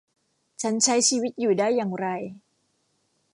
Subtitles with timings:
[0.61, 2.07] ฉันใช้ชีวิตอยู่ได้อย่างไร